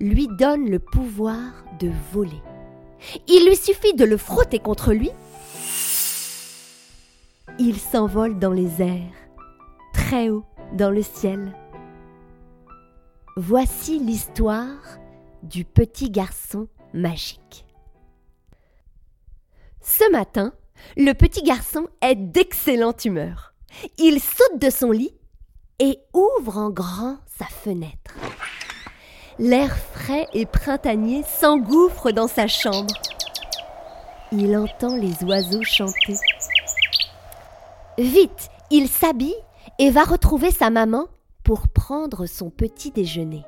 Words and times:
lui 0.00 0.28
donne 0.28 0.68
le 0.68 0.78
pouvoir 0.78 1.52
de 1.78 1.90
voler. 2.12 2.42
Il 3.28 3.46
lui 3.46 3.56
suffit 3.56 3.94
de 3.94 4.04
le 4.04 4.16
frotter 4.16 4.58
contre 4.58 4.92
lui. 4.92 5.10
Il 7.58 7.78
s'envole 7.78 8.38
dans 8.38 8.52
les 8.52 8.82
airs, 8.82 9.12
très 9.92 10.30
haut 10.30 10.44
dans 10.72 10.90
le 10.90 11.02
ciel. 11.02 11.54
Voici 13.36 13.98
l'histoire 13.98 14.98
du 15.42 15.64
petit 15.64 16.10
garçon 16.10 16.68
magique. 16.94 17.66
Ce 19.80 20.10
matin, 20.10 20.52
le 20.96 21.12
petit 21.12 21.42
garçon 21.42 21.88
est 22.00 22.16
d'excellente 22.16 23.04
humeur. 23.04 23.54
Il 23.98 24.20
saute 24.20 24.60
de 24.60 24.70
son 24.70 24.90
lit 24.90 25.14
et 25.78 25.98
ouvre 26.12 26.58
en 26.58 26.70
grand 26.70 27.18
sa 27.38 27.46
fenêtre. 27.46 28.14
L'air 29.40 29.74
frais 29.74 30.26
et 30.34 30.44
printanier 30.44 31.22
s'engouffre 31.22 32.10
dans 32.10 32.28
sa 32.28 32.46
chambre. 32.46 32.92
Il 34.32 34.54
entend 34.54 34.96
les 34.96 35.24
oiseaux 35.24 35.62
chanter. 35.62 36.16
Vite, 37.96 38.50
il 38.70 38.86
s'habille 38.86 39.34
et 39.78 39.90
va 39.90 40.04
retrouver 40.04 40.50
sa 40.50 40.68
maman 40.68 41.06
pour 41.42 41.68
prendre 41.68 42.26
son 42.26 42.50
petit 42.50 42.90
déjeuner. 42.90 43.42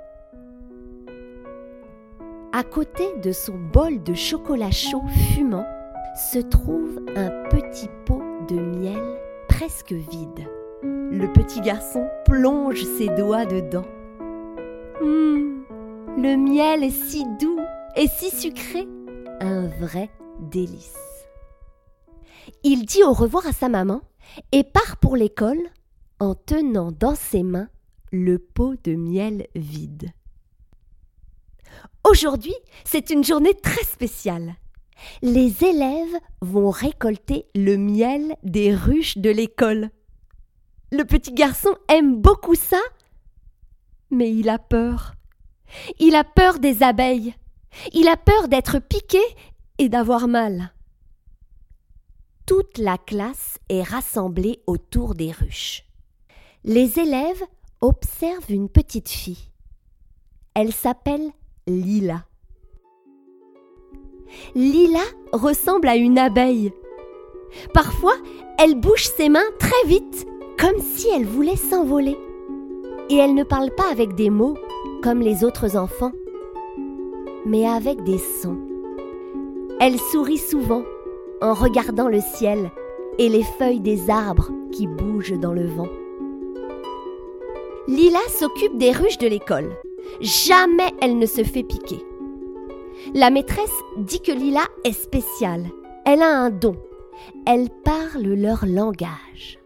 À 2.55 2.63
côté 2.63 3.05
de 3.23 3.31
son 3.31 3.59
bol 3.59 4.03
de 4.03 4.15
chocolat 4.15 4.71
chaud 4.71 5.05
fumant 5.35 5.67
se 6.17 6.39
trouve 6.39 7.01
un 7.17 7.29
petit 7.51 7.91
pot 8.07 8.23
de 8.49 8.57
miel 8.57 9.19
presque 9.47 9.93
vide. 9.93 10.49
Le 10.83 11.31
petit 11.35 11.61
garçon 11.61 12.09
plonge 12.25 12.83
ses 12.97 13.09
doigts 13.09 13.45
dedans. 13.45 13.85
Hum, 15.03 15.62
le 16.17 16.37
miel 16.37 16.85
est 16.85 16.91
si 16.91 17.25
doux 17.41 17.61
et 17.97 18.07
si 18.07 18.31
sucré, 18.31 18.87
un 19.41 19.67
vrai 19.67 20.11
délice. 20.41 20.97
Il 22.63 22.85
dit 22.87 23.03
au 23.03 23.13
revoir 23.13 23.47
à 23.47 23.53
sa 23.53 23.69
maman 23.69 24.03
et 24.53 24.63
part 24.63 24.99
pour 24.99 25.17
l'école 25.17 25.63
en 26.21 26.35
tenant 26.35 26.93
dans 26.93 27.15
ses 27.15 27.43
mains 27.43 27.69
le 28.13 28.39
pot 28.39 28.75
de 28.85 28.95
miel 28.95 29.47
vide. 29.55 30.11
Aujourd'hui, 32.09 32.55
c'est 32.85 33.11
une 33.11 33.25
journée 33.25 33.55
très 33.55 33.85
spéciale. 33.85 34.55
Les 35.23 35.65
élèves 35.65 36.21
vont 36.41 36.71
récolter 36.71 37.47
le 37.55 37.77
miel 37.77 38.37
des 38.43 38.75
ruches 38.75 39.19
de 39.19 39.31
l'école. 39.31 39.91
Le 40.93 41.05
petit 41.05 41.33
garçon 41.33 41.71
aime 41.89 42.21
beaucoup 42.21 42.55
ça, 42.55 42.81
mais 44.11 44.31
il 44.31 44.49
a 44.49 44.59
peur. 44.59 45.15
Il 45.99 46.15
a 46.15 46.25
peur 46.25 46.59
des 46.59 46.83
abeilles. 46.83 47.35
Il 47.93 48.09
a 48.09 48.17
peur 48.17 48.49
d'être 48.49 48.79
piqué 48.79 49.21
et 49.79 49.89
d'avoir 49.89 50.29
mal. 50.29 50.73
Toute 52.47 52.79
la 52.79 52.99
classe 52.99 53.59
est 53.69 53.83
rassemblée 53.83 54.61
autour 54.67 55.15
des 55.15 55.33
ruches. 55.33 55.85
Les 56.65 56.99
élèves 56.99 57.43
observent 57.81 58.51
une 58.51 58.69
petite 58.69 59.09
fille. 59.09 59.49
Elle 60.55 60.73
s'appelle 60.73 61.31
Lila. 61.67 62.25
Lila 64.55 65.03
ressemble 65.33 65.89
à 65.89 65.97
une 65.97 66.19
abeille. 66.19 66.73
Parfois, 67.75 68.17
elle 68.59 68.75
bouge 68.75 69.07
ses 69.07 69.29
mains 69.29 69.41
très 69.59 69.87
vite, 69.87 70.27
comme 70.59 70.81
si 70.81 71.09
elle 71.09 71.27
voulait 71.27 71.57
s'envoler. 71.57 72.17
Et 73.09 73.17
elle 73.17 73.35
ne 73.35 73.45
parle 73.45 73.71
pas 73.75 73.91
avec 73.91 74.15
des 74.15 74.31
mots, 74.31 74.57
comme 75.03 75.21
les 75.21 75.45
autres 75.45 75.77
enfants, 75.77 76.13
mais 77.45 77.67
avec 77.67 78.03
des 78.05 78.19
sons. 78.19 78.59
Elle 79.81 79.99
sourit 79.99 80.39
souvent 80.39 80.85
en 81.41 81.55
regardant 81.55 82.09
le 82.09 82.21
ciel 82.21 82.71
et 83.19 83.29
les 83.29 83.43
feuilles 83.43 83.81
des 83.81 84.09
arbres 84.09 84.51
qui 84.71 84.87
bougent 84.87 85.39
dans 85.39 85.53
le 85.53 85.67
vent. 85.67 85.89
Lila 87.89 88.21
s'occupe 88.29 88.79
des 88.79 88.93
ruches 88.93 89.19
de 89.19 89.27
l'école. 89.27 89.77
Jamais 90.21 90.91
elle 91.01 91.19
ne 91.19 91.27
se 91.27 91.43
fait 91.43 91.65
piquer. 91.65 92.01
La 93.15 93.31
maîtresse 93.31 93.83
dit 93.99 94.21
que 94.21 94.31
Lila 94.31 94.65
est 94.85 94.93
spéciale. 94.93 95.67
Elle 96.07 96.23
a 96.23 96.31
un 96.31 96.51
don. 96.51 96.77
Elle 97.47 97.69
parle 97.85 98.23
leur 98.23 98.65
langage. 98.67 99.59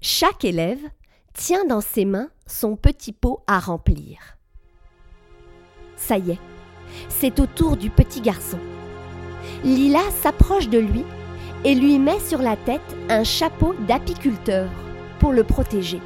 Chaque 0.00 0.44
élève 0.44 0.90
tient 1.34 1.64
dans 1.64 1.80
ses 1.80 2.04
mains 2.04 2.28
son 2.46 2.76
petit 2.76 3.12
pot 3.12 3.42
à 3.46 3.58
remplir. 3.58 4.38
Ça 5.96 6.16
y 6.16 6.30
est, 6.30 6.38
c'est 7.08 7.40
au 7.40 7.46
tour 7.46 7.76
du 7.76 7.90
petit 7.90 8.20
garçon. 8.20 8.58
Lila 9.64 10.00
s'approche 10.22 10.68
de 10.68 10.78
lui 10.78 11.04
et 11.64 11.74
lui 11.74 11.98
met 11.98 12.20
sur 12.20 12.40
la 12.40 12.56
tête 12.56 12.96
un 13.08 13.24
chapeau 13.24 13.74
d'apiculteur 13.86 14.68
pour 15.18 15.32
le 15.32 15.42
protéger. 15.42 16.00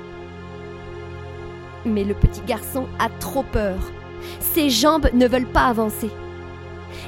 Mais 1.84 2.04
le 2.04 2.14
petit 2.14 2.42
garçon 2.46 2.86
a 2.98 3.08
trop 3.20 3.42
peur. 3.42 3.78
Ses 4.40 4.70
jambes 4.70 5.10
ne 5.12 5.28
veulent 5.28 5.52
pas 5.52 5.66
avancer. 5.66 6.10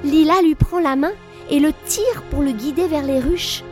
Lila 0.04 0.42
lui 0.42 0.54
prend 0.54 0.78
la 0.78 0.94
main 0.94 1.12
et 1.48 1.59
le 1.59 1.72
tire 1.86 2.22
pour 2.30 2.42
le 2.42 2.53
guider 2.53 2.86
vers 2.86 3.03
les 3.03 3.19
ruches. 3.19 3.64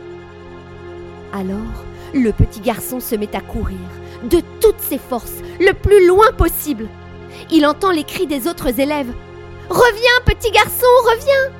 Alors, 1.33 1.85
le 2.13 2.31
petit 2.31 2.59
garçon 2.59 2.99
se 2.99 3.15
met 3.15 3.35
à 3.35 3.41
courir, 3.41 3.77
de 4.23 4.41
toutes 4.59 4.79
ses 4.79 4.97
forces, 4.97 5.41
le 5.59 5.73
plus 5.73 6.05
loin 6.07 6.31
possible. 6.33 6.87
Il 7.51 7.65
entend 7.65 7.91
les 7.91 8.03
cris 8.03 8.27
des 8.27 8.47
autres 8.47 8.79
élèves. 8.79 9.13
Reviens, 9.69 10.21
petit 10.25 10.51
garçon, 10.51 10.87
reviens 11.05 11.53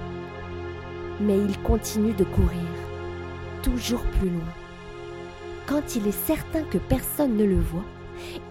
Mais 1.19 1.37
il 1.37 1.57
continue 1.61 2.13
de 2.13 2.23
courir, 2.23 2.69
toujours 3.61 4.01
plus 4.19 4.29
loin. 4.29 4.53
Quand 5.67 5.95
il 5.95 6.07
est 6.07 6.25
certain 6.25 6.63
que 6.63 6.77
personne 6.77 7.37
ne 7.37 7.45
le 7.45 7.59
voit, 7.59 7.85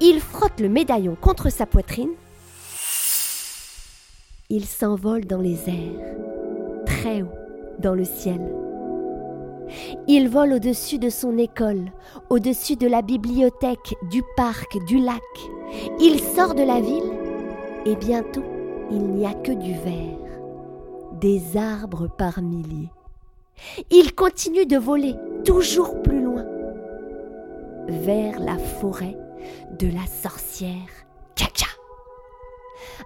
il 0.01 0.21
frotte 0.21 0.61
le 0.61 0.69
médaillon 0.69 1.17
contre 1.21 1.51
sa 1.51 1.67
poitrine. 1.67 2.13
Il 4.49 4.65
s'envole 4.65 5.27
dans 5.27 5.41
les 5.41 5.69
airs, 5.69 6.17
très 6.87 7.23
haut 7.23 7.35
dans 7.79 7.95
le 7.95 8.05
ciel. 8.05 8.41
Il 10.11 10.31
vole 10.31 10.55
au-dessus 10.55 10.99
de 10.99 11.11
son 11.11 11.37
école, 11.37 11.93
au-dessus 12.31 12.77
de 12.77 12.87
la 12.87 13.03
bibliothèque, 13.03 13.95
du 14.11 14.23
parc, 14.39 14.83
du 14.87 14.99
lac. 14.99 15.21
Il 16.01 16.19
sort 16.19 16.55
de 16.55 16.63
la 16.63 16.81
ville 16.81 17.13
et 17.85 17.95
bientôt 17.95 18.43
il 18.91 19.03
n'y 19.03 19.27
a 19.27 19.35
que 19.35 19.53
du 19.53 19.75
vert, 19.75 20.41
des 21.21 21.59
arbres 21.59 22.09
par 22.09 22.41
milliers. 22.41 22.89
Il 23.91 24.15
continue 24.15 24.65
de 24.65 24.79
voler 24.79 25.15
toujours 25.45 26.01
plus 26.03 26.23
loin, 26.23 26.47
vers 27.89 28.41
la 28.41 28.57
forêt 28.57 29.19
de 29.79 29.89
la 29.89 30.07
sorcière 30.07 30.89
Caca. 31.35 31.67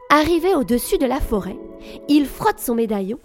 Arrivé 0.09 0.55
au-dessus 0.55 0.99
de 0.99 1.07
la 1.07 1.19
forêt, 1.19 1.59
il 2.09 2.27
frotte 2.27 2.61
son 2.61 2.77
médaillon. 2.77 3.19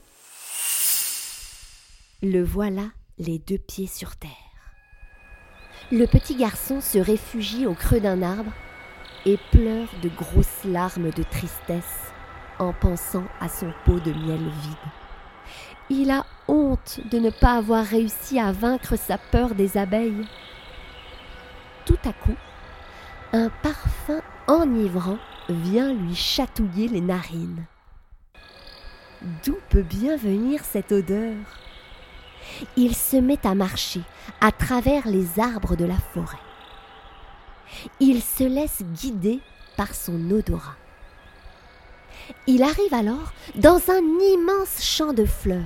Le 2.24 2.44
voilà 2.44 2.86
les 3.20 3.40
deux 3.40 3.58
pieds 3.58 3.88
sur 3.88 4.16
terre. 4.16 4.32
Le 5.92 6.06
petit 6.06 6.36
garçon 6.36 6.82
se 6.82 7.00
réfugie 7.00 7.66
au 7.66 7.74
creux 7.74 8.00
d'un 8.00 8.22
arbre 8.22 8.52
et 9.26 9.38
pleure 9.52 9.90
de 10.02 10.10
grosses 10.10 10.64
larmes 10.66 11.12
de 11.12 11.24
tristesse 11.24 12.12
en 12.60 12.74
pensant 12.74 13.26
à 13.40 13.50
son 13.50 13.74
pot 13.86 14.00
de 14.00 14.12
miel 14.12 14.40
vide. 14.40 14.92
Il 15.90 16.12
a 16.12 16.26
honte 16.48 17.00
de 17.10 17.18
ne 17.18 17.30
pas 17.30 17.54
avoir 17.54 17.86
réussi 17.86 18.40
à 18.40 18.52
vaincre 18.52 18.98
sa 18.98 19.18
peur 19.18 19.56
des 19.56 19.78
abeilles. 19.78 20.28
Tout 21.86 22.00
à 22.04 22.14
coup, 22.14 22.36
un 23.34 23.50
parfum 23.64 24.22
enivrant 24.48 25.18
vient 25.50 25.94
lui 25.94 26.16
chatouiller 26.16 26.88
les 26.90 27.02
narines. 27.02 27.66
D'où 29.46 29.58
peut 29.70 29.84
bien 29.84 30.18
venir 30.18 30.64
cette 30.64 30.92
odeur? 30.92 31.36
Il 32.76 32.96
se 32.96 33.18
met 33.18 33.46
à 33.46 33.56
marcher 33.56 34.02
à 34.42 34.52
travers 34.52 35.08
les 35.08 35.40
arbres 35.40 35.76
de 35.76 35.86
la 35.86 35.98
forêt. 36.14 36.38
Il 38.00 38.22
se 38.22 38.44
laisse 38.44 38.84
guider 38.94 39.40
par 39.76 39.94
son 39.94 40.32
odorat. 40.32 40.76
Il 42.48 42.64
arrive 42.64 42.94
alors 42.94 43.34
dans 43.56 43.80
un 43.90 44.02
immense 44.34 44.82
champ 44.82 45.14
de 45.14 45.26
fleurs. 45.26 45.64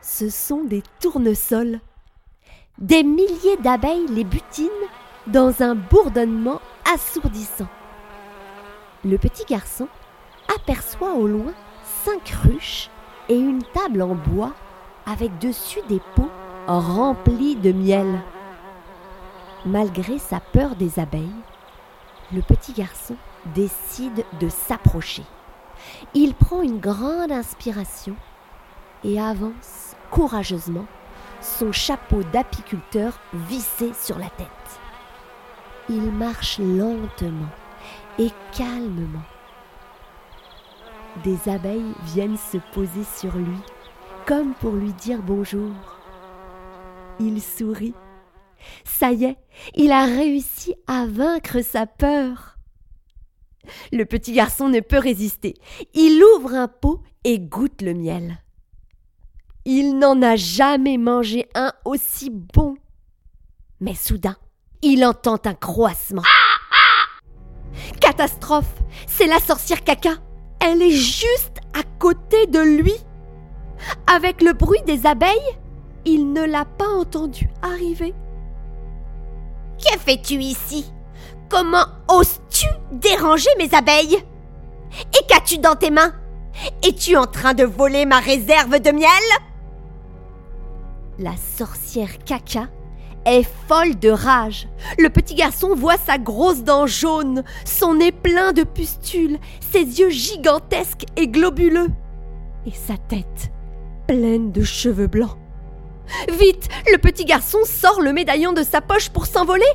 Ce 0.00 0.28
sont 0.28 0.64
des 0.64 0.82
tournesols. 1.00 1.80
Des 2.78 3.02
milliers 3.02 3.56
d'abeilles 3.62 4.08
les 4.08 4.24
butinent 4.24 4.68
dans 5.26 5.62
un 5.62 5.74
bourdonnement 5.74 6.60
assourdissant. 6.92 7.68
Le 9.04 9.18
petit 9.18 9.44
garçon 9.44 9.88
aperçoit 10.54 11.14
au 11.14 11.26
loin 11.26 11.52
cinq 12.04 12.34
ruches 12.44 12.90
et 13.28 13.36
une 13.36 13.62
table 13.62 14.02
en 14.02 14.14
bois 14.14 14.54
avec 15.06 15.38
dessus 15.38 15.80
des 15.88 16.00
pots 16.14 16.30
remplis 16.66 17.56
de 17.56 17.72
miel. 17.72 18.20
Malgré 19.64 20.18
sa 20.18 20.40
peur 20.40 20.76
des 20.76 20.98
abeilles, 20.98 21.30
le 22.32 22.40
petit 22.42 22.72
garçon 22.72 23.16
décide 23.54 24.24
de 24.40 24.48
s'approcher. 24.48 25.24
Il 26.14 26.34
prend 26.34 26.62
une 26.62 26.78
grande 26.78 27.32
inspiration 27.32 28.16
et 29.04 29.20
avance 29.20 29.96
courageusement, 30.10 30.86
son 31.40 31.72
chapeau 31.72 32.22
d'apiculteur 32.32 33.18
vissé 33.32 33.92
sur 33.94 34.18
la 34.18 34.30
tête. 34.30 34.48
Il 35.88 36.12
marche 36.12 36.58
lentement 36.58 37.50
et 38.18 38.30
calmement. 38.56 39.22
Des 41.24 41.48
abeilles 41.50 41.94
viennent 42.04 42.38
se 42.38 42.58
poser 42.72 43.04
sur 43.04 43.34
lui, 43.36 43.58
comme 44.26 44.54
pour 44.54 44.72
lui 44.72 44.92
dire 44.92 45.22
bonjour. 45.22 45.72
Il 47.20 47.40
sourit. 47.40 47.94
Ça 48.84 49.12
y 49.12 49.24
est, 49.24 49.36
il 49.74 49.90
a 49.92 50.04
réussi 50.04 50.74
à 50.86 51.06
vaincre 51.06 51.62
sa 51.62 51.86
peur. 51.86 52.58
Le 53.92 54.04
petit 54.04 54.32
garçon 54.32 54.68
ne 54.68 54.80
peut 54.80 54.98
résister. 54.98 55.54
Il 55.94 56.22
ouvre 56.36 56.54
un 56.54 56.68
pot 56.68 57.00
et 57.24 57.38
goûte 57.38 57.82
le 57.82 57.94
miel. 57.94 58.38
Il 59.64 59.98
n'en 59.98 60.20
a 60.22 60.36
jamais 60.36 60.98
mangé 60.98 61.48
un 61.54 61.72
aussi 61.84 62.30
bon. 62.30 62.76
Mais 63.80 63.94
soudain, 63.94 64.36
il 64.82 65.04
entend 65.04 65.38
un 65.44 65.54
croassement. 65.54 66.22
Catastrophe 68.00 68.82
C'est 69.06 69.26
la 69.26 69.38
sorcière 69.38 69.84
caca 69.84 70.14
Elle 70.60 70.82
est 70.82 70.90
juste 70.90 71.58
à 71.74 71.82
côté 71.98 72.46
de 72.46 72.60
lui 72.60 72.94
Avec 74.06 74.42
le 74.42 74.52
bruit 74.52 74.82
des 74.86 75.06
abeilles, 75.06 75.58
il 76.04 76.32
ne 76.32 76.44
l'a 76.44 76.64
pas 76.64 76.88
entendu 76.88 77.48
arriver. 77.62 78.14
Que 79.78 79.98
fais-tu 79.98 80.34
ici? 80.34 80.92
Comment 81.48 81.86
oses-tu 82.08 82.66
déranger 82.92 83.50
mes 83.58 83.74
abeilles? 83.74 84.18
Et 85.14 85.26
qu'as-tu 85.28 85.58
dans 85.58 85.74
tes 85.74 85.90
mains? 85.90 86.12
Es-tu 86.82 87.16
en 87.16 87.26
train 87.26 87.54
de 87.54 87.64
voler 87.64 88.04
ma 88.06 88.18
réserve 88.18 88.80
de 88.80 88.90
miel? 88.90 89.08
La 91.18 91.36
sorcière 91.36 92.18
caca 92.24 92.68
est 93.24 93.48
folle 93.68 93.98
de 93.98 94.10
rage. 94.10 94.68
Le 94.98 95.08
petit 95.08 95.34
garçon 95.34 95.74
voit 95.74 95.96
sa 95.96 96.18
grosse 96.18 96.62
dent 96.62 96.86
jaune, 96.86 97.44
son 97.64 97.94
nez 97.94 98.12
plein 98.12 98.52
de 98.52 98.64
pustules, 98.64 99.38
ses 99.60 100.00
yeux 100.00 100.10
gigantesques 100.10 101.04
et 101.16 101.28
globuleux, 101.28 101.90
et 102.66 102.72
sa 102.72 102.96
tête 102.96 103.51
pleine 104.12 104.52
de 104.52 104.62
cheveux 104.62 105.06
blancs. 105.06 105.38
Vite, 106.38 106.68
le 106.92 106.98
petit 106.98 107.24
garçon 107.24 107.60
sort 107.64 108.02
le 108.02 108.12
médaillon 108.12 108.52
de 108.52 108.62
sa 108.62 108.82
poche 108.82 109.08
pour 109.08 109.24
s'envoler, 109.24 109.72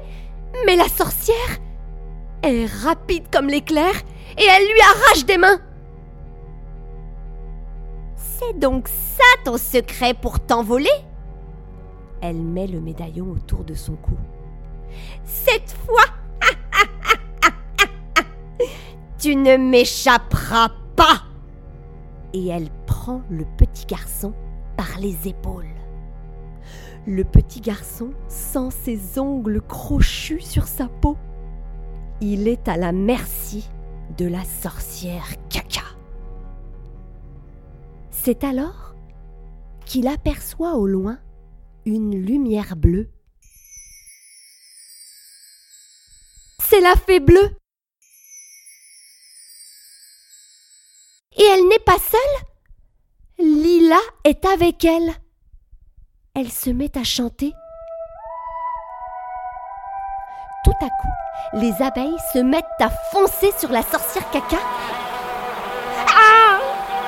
mais 0.67 0.75
la 0.75 0.87
sorcière 0.87 1.57
est 2.43 2.67
rapide 2.83 3.23
comme 3.33 3.47
l'éclair 3.47 3.91
et 4.37 4.43
elle 4.43 4.63
lui 4.63 4.81
arrache 4.81 5.25
des 5.25 5.39
mains. 5.39 5.59
C'est 8.15 8.59
donc 8.59 8.87
ça 8.87 9.23
ton 9.43 9.57
secret 9.57 10.13
pour 10.13 10.39
t'envoler? 10.39 10.97
Elle 12.21 12.43
met 12.43 12.67
le 12.67 12.79
médaillon 12.79 13.31
autour 13.31 13.63
de 13.63 13.73
son 13.73 13.95
cou. 13.95 14.17
Cette 15.23 15.75
fois, 15.87 16.05
tu 19.17 19.35
ne 19.35 19.57
m'échapperas 19.57 20.69
pas 20.95 21.26
Et 22.37 22.49
elle 22.49 22.69
prend 22.85 23.23
le 23.31 23.45
petit 23.57 23.87
garçon 23.87 24.31
par 24.77 24.99
les 24.99 25.27
épaules. 25.27 25.65
Le 27.07 27.23
petit 27.23 27.61
garçon 27.61 28.11
sent 28.27 28.69
ses 28.69 29.17
ongles 29.17 29.59
crochus 29.59 30.41
sur 30.41 30.67
sa 30.67 30.87
peau. 30.87 31.17
Il 32.21 32.47
est 32.47 32.67
à 32.67 32.77
la 32.77 32.91
merci 32.91 33.67
de 34.19 34.27
la 34.27 34.43
sorcière 34.43 35.25
caca. 35.49 35.81
C'est 38.11 38.43
alors 38.43 38.93
qu'il 39.87 40.07
aperçoit 40.07 40.75
au 40.75 40.85
loin 40.85 41.17
une 41.87 42.15
lumière 42.23 42.75
bleue. 42.75 43.09
C'est 46.59 46.81
la 46.81 46.93
fée 46.93 47.19
bleue. 47.19 47.49
Est 54.27 54.45
avec 54.45 54.83
elle. 54.83 55.13
Elle 56.35 56.51
se 56.51 56.69
met 56.69 56.95
à 56.97 57.03
chanter. 57.03 57.53
Tout 60.65 60.73
à 60.81 60.89
coup, 60.89 61.13
les 61.53 61.81
abeilles 61.81 62.17
se 62.33 62.39
mettent 62.39 62.65
à 62.81 62.89
foncer 62.89 63.53
sur 63.57 63.71
la 63.71 63.83
sorcière 63.83 64.29
caca. 64.31 64.57
Ah 66.09 66.59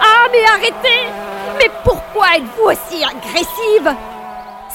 Ah, 0.02 0.28
mais 0.32 0.46
arrêtez 0.46 1.12
Mais 1.58 1.70
pourquoi 1.84 2.38
êtes-vous 2.38 2.64
aussi 2.64 3.04
agressive? 3.04 3.96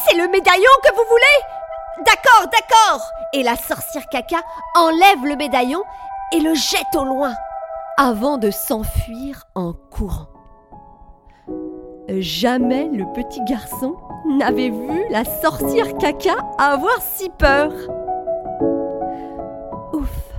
C'est 0.07 0.17
le 0.17 0.29
médaillon 0.29 0.71
que 0.83 0.95
vous 0.95 1.09
voulez? 1.09 2.05
D'accord, 2.05 2.47
d'accord 2.53 3.11
Et 3.33 3.43
la 3.43 3.57
sorcière 3.57 4.07
caca 4.11 4.43
enlève 4.77 5.25
le 5.25 5.37
médaillon 5.37 5.83
et 6.33 6.41
le 6.41 6.55
jette 6.55 6.95
au 6.95 7.05
loin, 7.05 7.35
avant 7.97 8.37
de 8.37 8.51
s'enfuir 8.51 9.45
en 9.55 9.73
courant. 9.73 10.34
Jamais 12.09 12.89
le 12.91 13.05
petit 13.15 13.43
garçon 13.45 13.97
n'avait 14.27 14.71
vu 14.71 15.03
la 15.11 15.25
sorcière 15.25 15.97
caca 15.97 16.37
avoir 16.59 17.01
si 17.01 17.31
peur. 17.39 17.73
Ouf, 19.95 20.33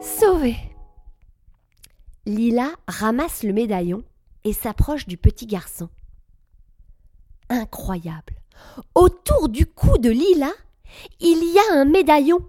sauvé. 0.00 0.56
Lila 2.26 2.68
ramasse 2.86 3.42
le 3.44 3.54
médaillon 3.54 4.02
et 4.44 4.52
s'approche 4.52 5.06
du 5.06 5.16
petit 5.16 5.46
garçon. 5.46 5.88
Incroyable. 7.48 8.34
Autour 8.94 9.48
du 9.48 9.64
cou 9.66 9.96
de 9.96 10.10
Lila, 10.10 10.52
il 11.18 11.42
y 11.52 11.58
a 11.58 11.80
un 11.80 11.86
médaillon 11.86 12.40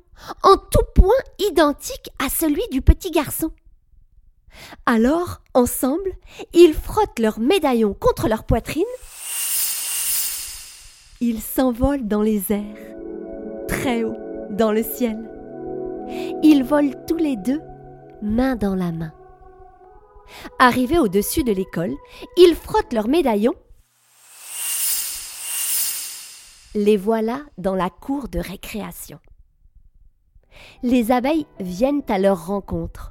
en 0.44 0.58
tout 0.58 0.86
point 0.94 1.10
identique 1.40 2.10
à 2.20 2.30
celui 2.30 2.64
du 2.70 2.82
petit 2.82 3.12
garçon. 3.12 3.52
Alors, 4.86 5.42
ensemble, 5.54 6.12
ils 6.54 6.74
frottent 6.74 7.20
leur 7.20 7.40
médaillon 7.40 7.94
contre 7.94 8.28
leur 8.28 8.44
poitrine. 8.44 8.84
Ils 11.20 11.42
s'envolent 11.42 12.08
dans 12.08 12.22
les 12.22 12.52
airs, 12.52 12.96
très 13.68 14.04
haut 14.04 14.18
dans 14.50 14.72
le 14.72 14.84
ciel. 14.84 15.18
Ils 16.44 16.64
volent 16.64 16.94
tous 17.08 17.18
les 17.18 17.38
deux, 17.38 17.62
main 18.22 18.56
dans 18.56 18.76
la 18.76 18.92
main. 18.92 19.14
Arrivés 20.60 21.00
au-dessus 21.00 21.44
de 21.44 21.52
l'école, 21.52 21.96
ils 22.38 22.56
frottent 22.56 22.94
leurs 22.94 23.08
médaillons. 23.08 23.56
Les 26.74 26.98
voilà 26.98 27.42
dans 27.58 27.76
la 27.76 27.90
cour 27.90 28.30
de 28.30 28.40
récréation. 28.40 29.20
Les 30.84 31.12
abeilles 31.12 31.48
viennent 31.60 32.04
à 32.08 32.18
leur 32.18 32.48
rencontre. 32.48 33.11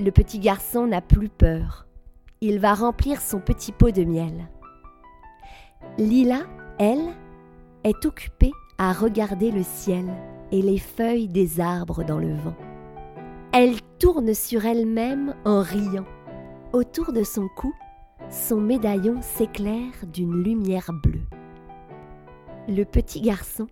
Le 0.00 0.10
petit 0.10 0.40
garçon 0.40 0.88
n'a 0.88 1.00
plus 1.00 1.28
peur. 1.28 1.86
Il 2.40 2.58
va 2.58 2.74
remplir 2.74 3.20
son 3.20 3.38
petit 3.38 3.70
pot 3.70 3.92
de 3.92 4.02
miel. 4.02 4.48
Lila, 5.98 6.40
elle, 6.78 7.12
est 7.84 8.04
occupée 8.04 8.50
à 8.76 8.92
regarder 8.92 9.52
le 9.52 9.62
ciel 9.62 10.04
et 10.50 10.62
les 10.62 10.78
feuilles 10.78 11.28
des 11.28 11.60
arbres 11.60 12.02
dans 12.02 12.18
le 12.18 12.34
vent. 12.34 12.56
Elle 13.52 13.80
tourne 14.00 14.34
sur 14.34 14.64
elle-même 14.66 15.36
en 15.44 15.62
riant. 15.62 16.06
Autour 16.72 17.12
de 17.12 17.22
son 17.22 17.46
cou, 17.56 17.72
son 18.30 18.60
médaillon 18.60 19.22
s'éclaire 19.22 19.92
d'une 20.12 20.42
lumière 20.42 20.90
bleue. 21.04 21.26
Le 22.66 22.82
petit 22.82 23.20
garçon 23.20 23.68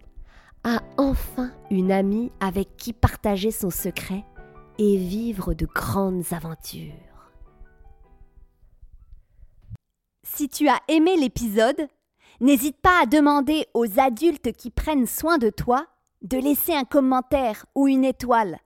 a 0.62 0.82
enfin 0.98 1.50
une 1.70 1.90
amie 1.90 2.30
avec 2.38 2.76
qui 2.76 2.92
partager 2.92 3.50
son 3.50 3.70
secret 3.70 4.24
et 4.78 4.96
vivre 4.96 5.54
de 5.54 5.66
grandes 5.66 6.24
aventures. 6.32 6.92
Si 10.24 10.48
tu 10.48 10.68
as 10.68 10.80
aimé 10.88 11.16
l'épisode, 11.16 11.88
n'hésite 12.40 12.80
pas 12.80 13.02
à 13.02 13.06
demander 13.06 13.66
aux 13.74 14.00
adultes 14.00 14.52
qui 14.52 14.70
prennent 14.70 15.06
soin 15.06 15.38
de 15.38 15.50
toi 15.50 15.86
de 16.22 16.38
laisser 16.38 16.72
un 16.74 16.84
commentaire 16.84 17.66
ou 17.74 17.88
une 17.88 18.04
étoile 18.04 18.58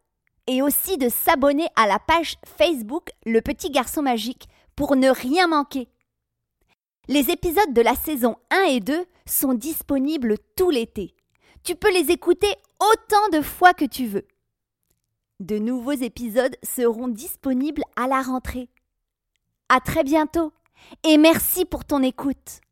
et 0.46 0.62
aussi 0.62 0.96
de 0.96 1.08
s'abonner 1.08 1.66
à 1.74 1.86
la 1.86 1.98
page 1.98 2.36
Facebook 2.44 3.10
Le 3.24 3.40
Petit 3.40 3.70
Garçon 3.70 4.02
Magique 4.02 4.48
pour 4.76 4.94
ne 4.94 5.08
rien 5.08 5.48
manquer. 5.48 5.88
Les 7.08 7.30
épisodes 7.30 7.72
de 7.72 7.82
la 7.82 7.94
saison 7.94 8.36
1 8.50 8.62
et 8.70 8.80
2 8.80 9.04
sont 9.26 9.54
disponibles 9.54 10.36
tout 10.56 10.70
l'été. 10.70 11.14
Tu 11.64 11.74
peux 11.74 11.92
les 11.92 12.10
écouter 12.10 12.52
autant 12.78 13.28
de 13.32 13.42
fois 13.42 13.74
que 13.74 13.84
tu 13.84 14.06
veux. 14.06 14.26
De 15.40 15.58
nouveaux 15.58 15.92
épisodes 15.92 16.56
seront 16.62 17.08
disponibles 17.08 17.82
à 17.94 18.06
la 18.06 18.22
rentrée. 18.22 18.70
À 19.68 19.80
très 19.80 20.02
bientôt 20.02 20.50
et 21.04 21.18
merci 21.18 21.66
pour 21.66 21.84
ton 21.84 22.02
écoute. 22.02 22.62